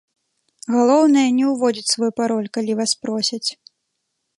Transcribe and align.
Галоўнае, 0.75 1.27
не 1.39 1.45
ўводзіць 1.51 1.93
свой 1.93 2.11
пароль, 2.21 2.51
калі 2.59 2.73
вас 2.81 2.91
просяць. 3.05 3.45